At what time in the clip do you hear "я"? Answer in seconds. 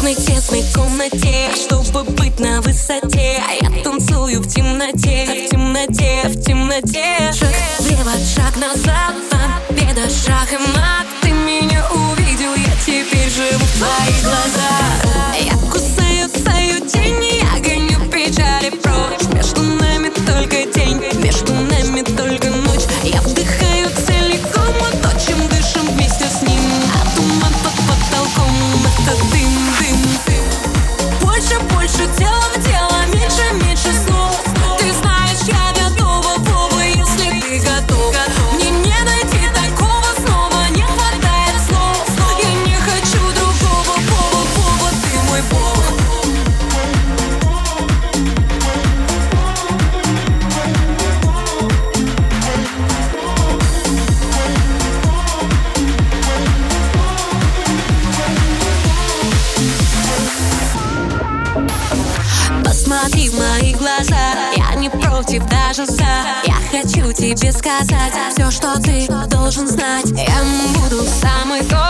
3.60-3.82, 12.54-12.74, 64.56-64.74, 66.44-66.56, 70.10-70.42